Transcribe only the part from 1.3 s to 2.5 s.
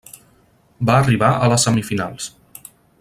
a les semifinals.